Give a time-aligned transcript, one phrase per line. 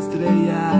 [0.00, 0.79] estreia.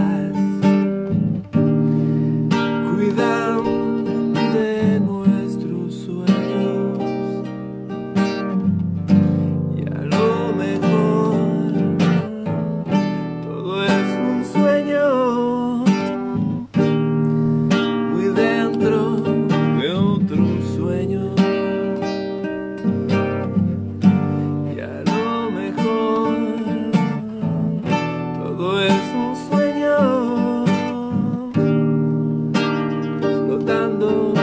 [34.01, 34.40] the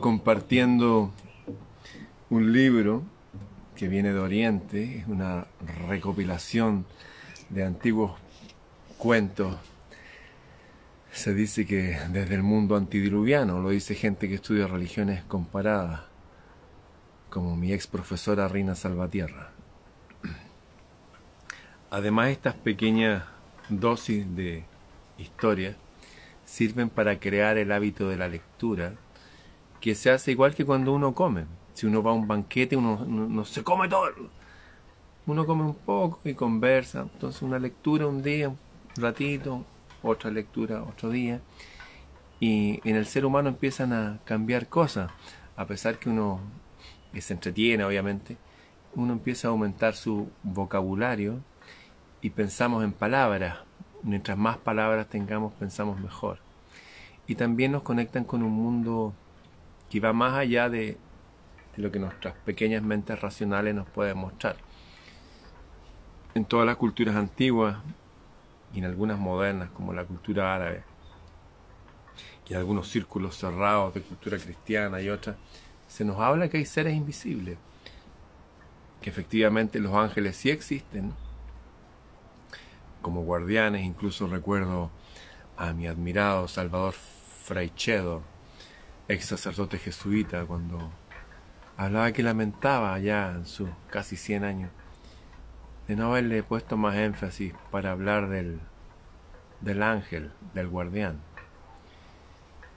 [0.00, 1.12] compartiendo
[2.30, 3.02] un libro
[3.76, 5.46] que viene de Oriente, es una
[5.88, 6.84] recopilación
[7.48, 8.12] de antiguos
[8.98, 9.56] cuentos.
[11.12, 16.02] Se dice que desde el mundo antidiluviano, lo dice gente que estudia religiones comparadas,
[17.30, 19.52] como mi ex profesora Reina Salvatierra.
[21.90, 23.24] Además, estas pequeñas
[23.68, 24.64] dosis de
[25.18, 25.76] historia
[26.44, 28.94] sirven para crear el hábito de la lectura,
[29.80, 31.46] que se hace igual que cuando uno come.
[31.74, 34.10] Si uno va a un banquete, uno no, no se come todo.
[35.26, 37.02] Uno come un poco y conversa.
[37.12, 38.58] Entonces una lectura un día, un
[38.96, 39.64] ratito,
[40.02, 41.40] otra lectura otro día.
[42.40, 45.10] Y en el ser humano empiezan a cambiar cosas.
[45.56, 46.40] A pesar que uno
[47.18, 48.36] se entretiene, obviamente,
[48.94, 51.40] uno empieza a aumentar su vocabulario
[52.20, 53.58] y pensamos en palabras.
[54.02, 56.38] Mientras más palabras tengamos, pensamos mejor.
[57.26, 59.14] Y también nos conectan con un mundo
[59.90, 60.96] que va más allá de,
[61.76, 64.56] lo que nuestras pequeñas mentes racionales nos pueden mostrar.
[66.34, 67.78] En todas las culturas antiguas
[68.74, 70.82] y en algunas modernas, como la cultura árabe,
[72.48, 75.36] y algunos círculos cerrados de cultura cristiana y otras,
[75.86, 77.58] se nos habla que hay seres invisibles,
[79.00, 81.12] que efectivamente los ángeles sí existen,
[83.02, 84.90] como guardianes, incluso recuerdo
[85.56, 88.22] a mi admirado Salvador Fraichedo,
[89.08, 90.90] ex sacerdote jesuita, cuando
[91.76, 94.70] hablaba que lamentaba ya en sus casi 100 años
[95.88, 98.60] de no haberle puesto más énfasis para hablar del,
[99.62, 101.18] del ángel, del guardián.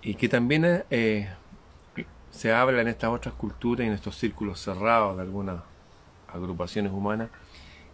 [0.01, 1.29] Y que también eh,
[2.31, 5.61] se habla en estas otras culturas y en estos círculos cerrados de algunas
[6.33, 7.29] agrupaciones humanas,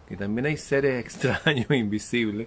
[0.06, 2.46] que también hay seres extraños, invisibles,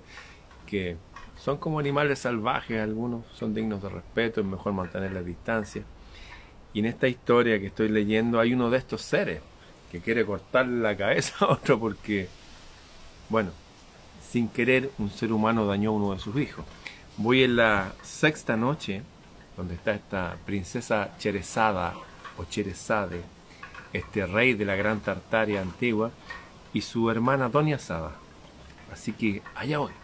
[0.66, 0.98] que
[1.44, 5.84] son como animales salvajes, algunos son dignos de respeto, es mejor mantener la distancia.
[6.72, 9.42] Y en esta historia que estoy leyendo hay uno de estos seres
[9.92, 12.30] que quiere cortarle la cabeza a otro porque,
[13.30, 13.50] bueno,
[14.30, 16.64] sin querer un ser humano dañó a uno de sus hijos.
[17.18, 19.02] Voy en la sexta noche,
[19.58, 21.96] donde está esta princesa Cherezada
[22.38, 23.24] o Cherezade,
[23.94, 26.12] este rey de la gran Tartaria antigua,
[26.72, 28.12] y su hermana Doña Sada.
[28.92, 30.01] Así que allá voy.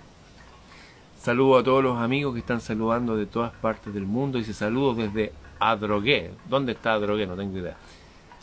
[1.20, 4.38] Saludo a todos los amigos que están saludando de todas partes del mundo.
[4.38, 6.32] Dice saludos desde Adrogué.
[6.48, 7.28] ¿Dónde está Adrogué?
[7.28, 7.76] No tengo idea.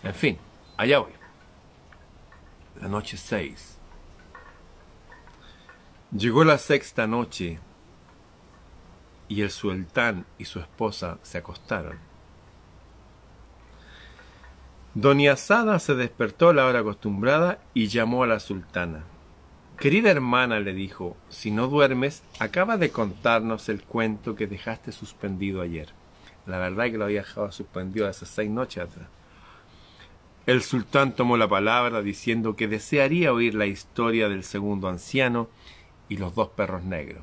[0.02, 0.38] En fin,
[0.76, 1.12] allá voy.
[2.80, 3.78] La noche 6.
[6.16, 7.58] Llegó la sexta noche
[9.28, 11.98] y el sultán y su esposa se acostaron.
[14.94, 19.04] Doña Sada se despertó a la hora acostumbrada y llamó a la sultana.
[19.78, 25.60] Querida hermana, le dijo, si no duermes, acaba de contarnos el cuento que dejaste suspendido
[25.60, 25.88] ayer.
[26.46, 29.08] La verdad es que lo había dejado suspendido hace seis noches atrás.
[30.46, 35.48] El sultán tomó la palabra diciendo que desearía oír la historia del segundo anciano
[36.08, 37.22] y los dos perros negros.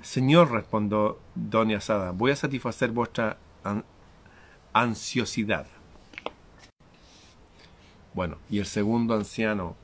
[0.00, 3.84] Señor, respondió doña Sada, voy a satisfacer vuestra an
[4.72, 5.66] ansiosidad.
[8.14, 9.76] Bueno, y el segundo anciano,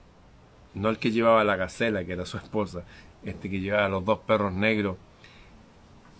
[0.74, 2.84] no el que llevaba la gacela, que era su esposa,
[3.24, 4.96] este que llevaba los dos perros negros,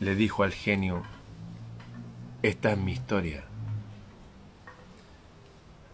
[0.01, 1.03] le dijo al genio,
[2.43, 3.45] esta es mi historia.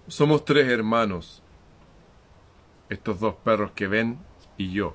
[0.09, 1.43] Somos tres hermanos,
[2.89, 4.19] estos dos perros que ven
[4.57, 4.95] y yo.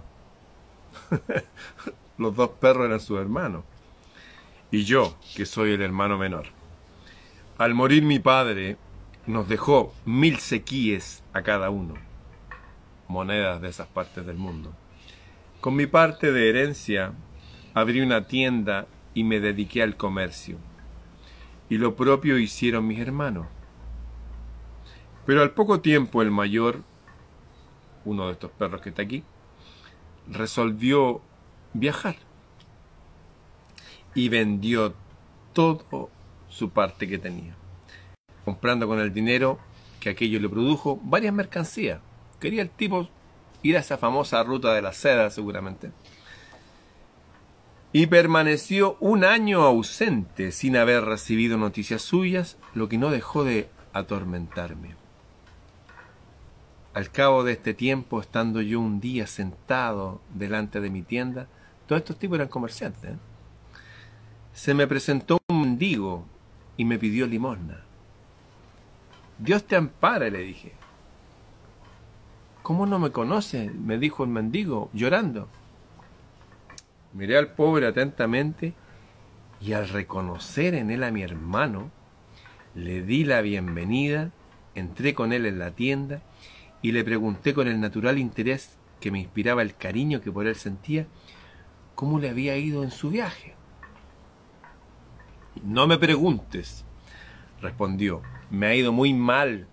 [2.18, 3.64] los dos perros eran sus hermanos.
[4.72, 6.48] Y yo, que soy el hermano menor.
[7.58, 8.78] Al morir mi padre,
[9.26, 11.94] nos dejó mil sequíes a cada uno,
[13.08, 14.74] monedas de esas partes del mundo.
[15.62, 17.14] Con mi parte de herencia,
[17.74, 20.58] abrí una tienda y me dediqué al comercio.
[21.70, 23.48] Y lo propio hicieron mis hermanos.
[25.26, 26.84] Pero al poco tiempo el mayor,
[28.06, 29.24] uno de estos perros que está aquí,
[30.28, 31.22] resolvió
[31.74, 32.16] viajar
[34.14, 34.94] y vendió
[35.54, 36.10] todo
[36.50, 37.56] su parte que tenía,
[38.46, 39.60] comprando con el dinero
[40.00, 42.00] que aquello le produjo varias mercancías.
[42.40, 43.08] Quería el tipo
[43.64, 45.92] ir a esa famosa ruta de la seda seguramente.
[47.92, 53.70] Y permaneció un año ausente sin haber recibido noticias suyas, lo que no dejó de
[53.94, 54.96] atormentarme.
[56.94, 61.48] Al cabo de este tiempo, estando yo un día sentado delante de mi tienda,
[61.88, 63.18] todos estos tipos eran comerciantes, ¿eh?
[64.54, 66.26] se me presentó un mendigo
[66.78, 67.84] y me pidió limosna.
[69.38, 70.74] Dios te ampare, le dije.
[72.66, 73.70] ¿Cómo no me conoce?
[73.70, 75.48] me dijo el mendigo, llorando.
[77.14, 78.74] Miré al pobre atentamente
[79.62, 81.92] y al reconocer en él a mi hermano,
[82.74, 84.32] le di la bienvenida,
[84.74, 86.24] entré con él en la tienda
[86.82, 90.56] y le pregunté con el natural interés que me inspiraba el cariño que por él
[90.56, 91.06] sentía,
[91.94, 93.54] cómo le había ido en su viaje.
[95.64, 96.84] No me preguntes,
[97.62, 99.68] respondió, me ha ido muy mal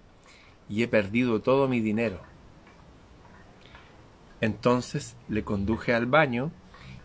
[0.69, 2.32] y he perdido todo mi dinero.
[4.43, 6.51] Entonces le conduje al baño,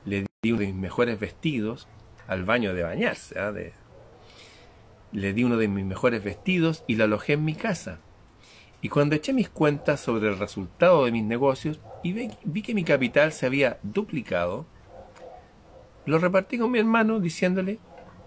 [0.05, 1.87] le di uno de mis mejores vestidos,
[2.27, 3.53] al baño de bañarse, ¿ah?
[5.11, 7.99] le di uno de mis mejores vestidos y lo alojé en mi casa.
[8.81, 12.83] Y cuando eché mis cuentas sobre el resultado de mis negocios y vi, que mi
[12.83, 14.65] capital se había duplicado,
[16.07, 17.77] lo repartí con mi hermano diciéndole,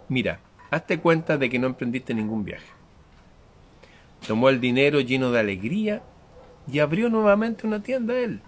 [0.08, 0.38] mira,
[0.70, 2.66] hazte cuenta de que no emprendiste ningún viaje.
[4.28, 6.02] Tomó el dinero lleno de alegría
[6.70, 8.40] y abrió nuevamente una tienda él.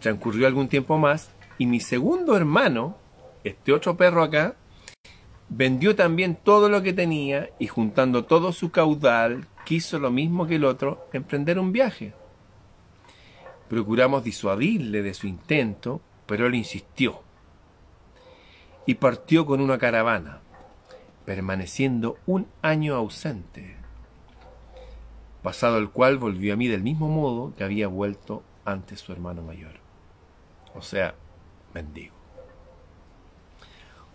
[0.00, 2.96] Transcurrió algún tiempo más y mi segundo hermano,
[3.44, 4.54] este otro perro acá,
[5.48, 10.56] vendió también todo lo que tenía y juntando todo su caudal quiso lo mismo que
[10.56, 12.14] el otro, emprender un viaje.
[13.68, 17.22] Procuramos disuadirle de su intento, pero él insistió.
[18.86, 20.40] Y partió con una caravana,
[21.26, 23.76] permaneciendo un año ausente,
[25.42, 29.42] pasado el cual volvió a mí del mismo modo que había vuelto antes su hermano
[29.42, 29.87] mayor.
[30.74, 31.14] O sea,
[31.74, 32.14] mendigo.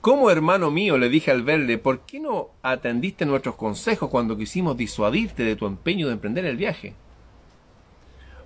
[0.04, 4.76] ¿Cómo, hermano mío, le dije al verle, ¿por qué no atendiste nuestros consejos cuando quisimos
[4.76, 6.94] disuadirte de tu empeño de emprender el viaje?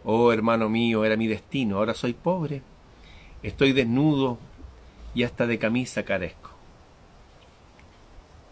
[0.03, 2.61] Oh, hermano mío, era mi destino, ahora soy pobre,
[3.41, 4.37] estoy desnudo
[5.15, 6.51] y hasta de camisa carezco.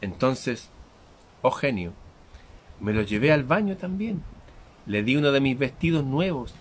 [0.01, 0.71] Entonces,
[1.43, 1.93] oh genio,
[2.79, 4.23] me lo llevé al baño también,
[4.87, 6.55] le di uno de mis vestidos nuevos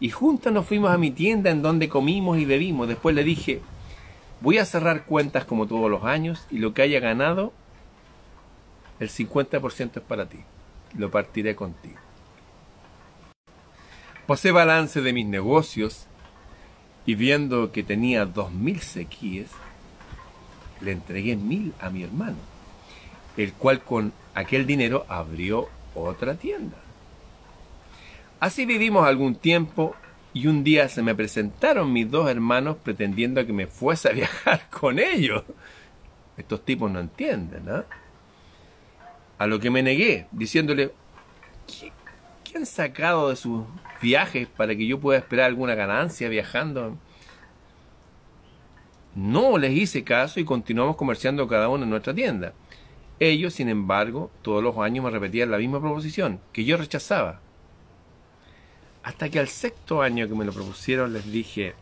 [0.00, 2.88] y juntos nos fuimos a mi tienda en donde comimos y bebimos.
[2.88, 3.60] Después le dije,
[4.40, 7.52] Voy a cerrar cuentas como todos los años y lo que haya ganado,
[8.98, 10.38] el 50% es para ti.
[10.96, 11.98] Lo partiré contigo.
[14.26, 16.06] Pasé balance de mis negocios
[17.04, 19.50] y viendo que tenía dos mil sequíes,
[20.80, 22.38] le entregué mil a mi hermano,
[23.36, 26.78] el cual con aquel dinero abrió otra tienda.
[28.40, 29.94] Así vivimos algún tiempo
[30.32, 34.68] y un día se me presentaron mis dos hermanos pretendiendo que me fuese a viajar
[34.70, 35.44] con ellos.
[36.38, 37.84] Estos tipos no entienden, ¿no?
[39.36, 40.92] A lo que me negué, diciéndole,
[41.66, 41.92] ¿qué,
[42.56, 43.64] han sacado de sus
[44.00, 46.96] viajes para que yo pueda esperar alguna ganancia viajando?
[49.14, 52.54] No les hice caso y continuamos comerciando cada uno en nuestra tienda.
[53.18, 57.40] Ellos, sin embargo, todos los años me repetían la misma proposición, que yo rechazaba.
[59.02, 61.74] Hasta que al sexto año que me lo propusieron les dije,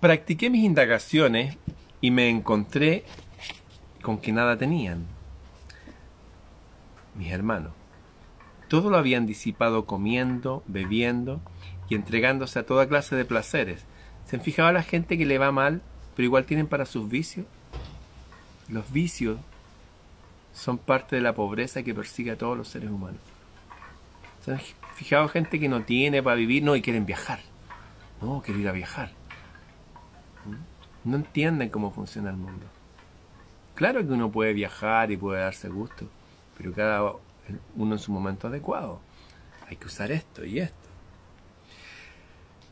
[0.00, 1.56] practiqué mis indagaciones
[2.00, 3.04] y me encontré
[4.02, 5.06] con que nada tenían.
[7.14, 7.72] Mis hermanos,
[8.68, 11.40] todo lo habían disipado comiendo, bebiendo
[11.88, 13.84] y entregándose a toda clase de placeres.
[14.26, 15.80] ¿Se han fijado la gente que le va mal,
[16.16, 17.46] pero igual tienen para sus vicios?
[18.68, 19.38] Los vicios
[20.52, 23.20] son parte de la pobreza que persigue a todos los seres humanos.
[24.94, 27.40] Fijaos gente que no tiene para vivir, no, y quieren viajar.
[28.20, 29.10] No, quiero ir a viajar.
[30.44, 31.10] ¿Mm?
[31.10, 32.66] No entienden cómo funciona el mundo.
[33.74, 36.08] Claro que uno puede viajar y puede darse gusto,
[36.56, 37.12] pero cada
[37.76, 39.00] uno en su momento adecuado.
[39.68, 40.88] Hay que usar esto y esto.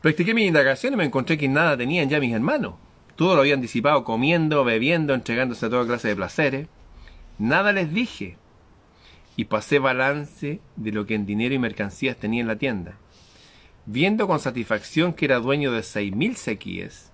[0.01, 2.75] Practiqué mis indagaciones y me encontré que nada tenían ya mis hermanos.
[3.15, 6.67] Todo lo habían disipado comiendo, bebiendo, entregándose a toda clase de placeres.
[7.37, 8.37] Nada les dije.
[9.35, 12.93] Y pasé balance de lo que en dinero y mercancías tenía en la tienda.
[13.85, 17.11] Viendo con satisfacción que era dueño de seis mil sequíes,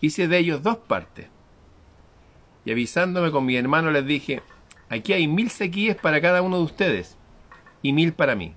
[0.00, 1.26] hice de ellos dos partes.
[2.64, 4.42] Y avisándome con mi hermano les dije,
[4.88, 7.16] aquí hay mil sequíes para cada uno de ustedes
[7.82, 8.54] y mil para mí.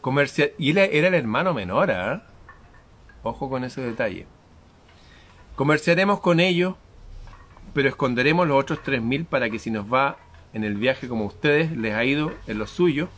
[0.00, 2.26] Comercial y él era el hermano menor, ¿ah?
[3.22, 4.26] Ojo con ese detalle.
[5.54, 6.74] Comerciaremos con ellos,
[7.74, 10.16] pero esconderemos los otros tres mil para que si nos va
[10.52, 13.08] en el viaje como ustedes les ha ido en lo suyo,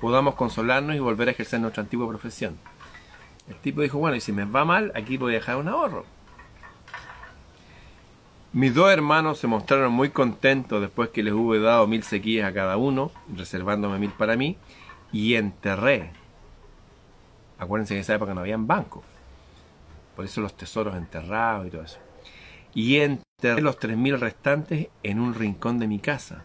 [0.00, 2.58] podamos consolarnos y volver a ejercer nuestra antigua profesión.
[3.48, 6.04] El tipo dijo, bueno, y si me va mal, aquí voy a dejar un ahorro.
[8.52, 12.54] Mis dos hermanos se mostraron muy contentos después que les hube dado mil sequías a
[12.54, 14.56] cada uno, reservándome mil para mí,
[15.12, 16.12] y enterré
[17.58, 19.04] Acuérdense que en esa época no habían bancos.
[20.16, 21.98] Por eso los tesoros enterrados y todo eso.
[22.74, 26.44] Y enterré los 3.000 restantes en un rincón de mi casa.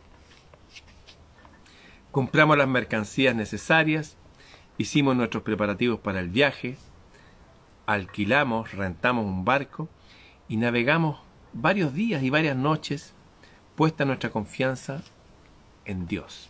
[2.11, 4.17] Compramos las mercancías necesarias,
[4.77, 6.77] hicimos nuestros preparativos para el viaje,
[7.85, 9.87] alquilamos, rentamos un barco
[10.47, 11.21] y navegamos
[11.53, 13.13] varios días y varias noches
[13.75, 15.01] puesta nuestra confianza
[15.85, 16.49] en Dios.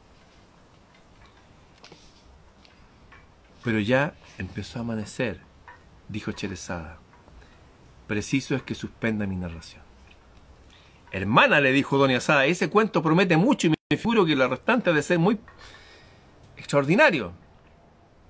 [3.64, 5.42] Pero ya empezó a amanecer,
[6.08, 6.98] dijo Cherezada.
[8.08, 9.89] Preciso es que suspenda mi narración.
[11.12, 14.90] Hermana, le dijo Doña Asada, ese cuento promete mucho y me figuro que lo restante
[14.90, 15.40] ha de ser muy
[16.58, 17.34] extraordinario.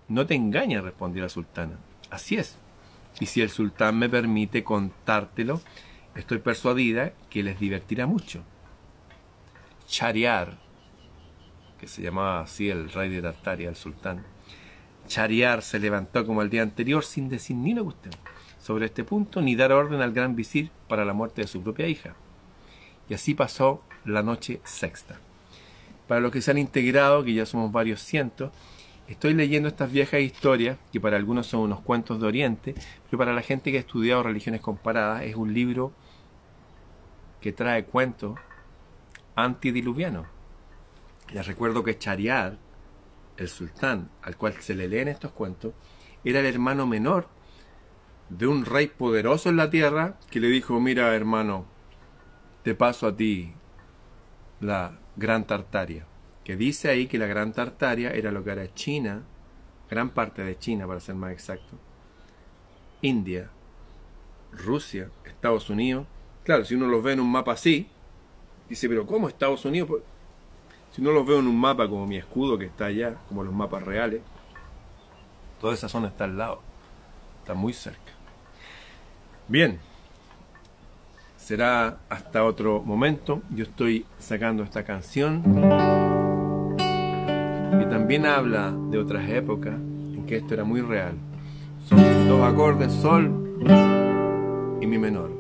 [0.08, 1.78] No te engañes, respondió la sultana.
[2.10, 2.58] Así es.
[3.20, 5.62] Y si el sultán me permite contártelo,
[6.16, 8.44] estoy persuadida que les divertirá mucho.
[9.88, 10.58] Chariar,
[11.80, 14.26] que se llamaba así el rey de Tartaria, el sultán,
[15.08, 18.14] Chariar se levantó como el día anterior sin decir ni una cuestión
[18.60, 21.88] sobre este punto ni dar orden al gran visir para la muerte de su propia
[21.88, 22.16] hija.
[23.10, 25.20] Y así pasó la noche sexta.
[26.08, 28.52] Para los que se han integrado, que ya somos varios cientos,
[29.08, 32.76] estoy leyendo estas viejas historias, que para algunos son unos cuentos de Oriente,
[33.06, 35.92] pero para la gente que ha estudiado religiones comparadas es un libro
[37.42, 38.38] que trae cuentos
[39.36, 40.28] antidiluvianos.
[41.34, 42.58] Les recuerdo que Chariar
[43.40, 45.74] el sultán al cual se le leen estos cuentos,
[46.24, 47.28] era el hermano menor
[48.30, 51.66] de un rey poderoso en la tierra que le dijo, mira hermano,
[52.64, 53.54] te paso a ti
[54.60, 56.06] la Gran Tartaria,
[56.44, 59.24] que dice ahí que la Gran Tartaria era lo que era China,
[59.90, 61.78] gran parte de China para ser más exacto,
[63.02, 63.50] India,
[64.52, 66.06] Rusia, Estados Unidos.
[66.44, 67.88] Claro, si uno los ve en un mapa así,
[68.68, 70.02] dice, pero ¿cómo Estados Unidos?
[70.92, 73.54] Si no los veo en un mapa como mi escudo que está allá, como los
[73.54, 74.22] mapas reales,
[75.62, 76.62] toda esa zona está al lado,
[77.42, 78.14] está muy cerca.
[79.48, 79.80] Bien,
[81.50, 83.42] será hasta otro momento.
[83.50, 85.42] Yo estoy sacando esta canción
[87.82, 91.16] y también habla de otras épocas en que esto era muy real.
[91.88, 93.32] Son dos acordes, sol
[94.80, 95.39] y mi menor.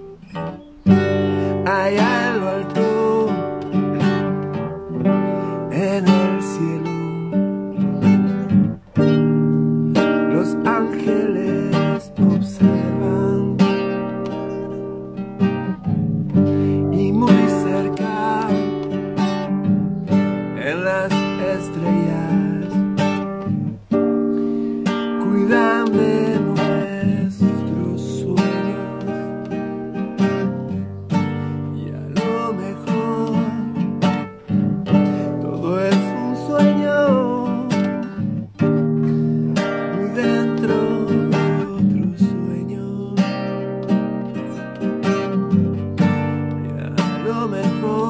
[47.47, 48.08] mejor.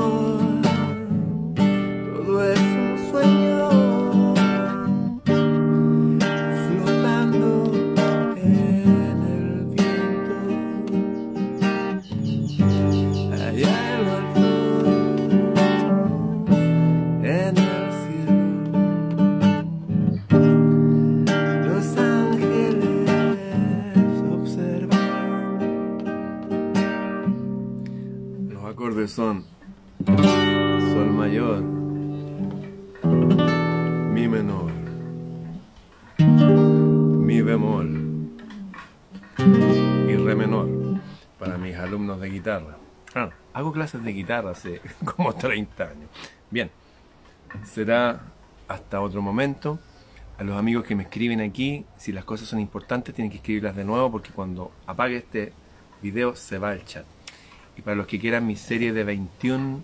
[40.39, 40.69] Menor
[41.37, 42.77] para mis alumnos de guitarra.
[43.13, 46.09] Ah, hago clases de guitarra hace como 30 años.
[46.49, 46.71] Bien,
[47.65, 48.21] será
[48.67, 49.79] hasta otro momento.
[50.37, 53.75] A los amigos que me escriben aquí, si las cosas son importantes, tienen que escribirlas
[53.75, 55.51] de nuevo porque cuando apague este
[56.01, 57.05] video se va el chat.
[57.75, 59.81] Y para los que quieran mi serie de 21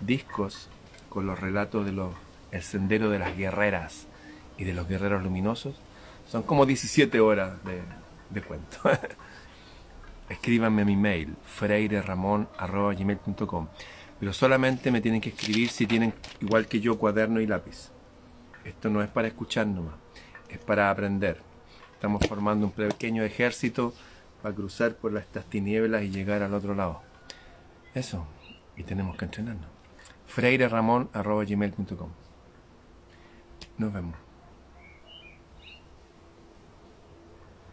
[0.00, 0.68] discos
[1.08, 2.12] con los relatos de los
[2.52, 4.06] El Sendero de las Guerreras
[4.58, 5.76] y de los Guerreros Luminosos,
[6.28, 7.80] son como 17 horas de,
[8.28, 8.78] de cuento.
[10.28, 13.68] Escríbanme mi mail, freireramon.gmail.com
[14.18, 17.92] Pero solamente me tienen que escribir si tienen, igual que yo, cuaderno y lápiz.
[18.64, 19.94] Esto no es para escuchar nomás,
[20.48, 21.40] es para aprender.
[21.92, 23.94] Estamos formando un pequeño ejército
[24.42, 27.02] para cruzar por estas tinieblas y llegar al otro lado.
[27.94, 28.26] Eso,
[28.76, 29.68] y tenemos que entrenarnos.
[30.26, 32.10] freireramon.gmail.com
[33.78, 34.25] Nos vemos.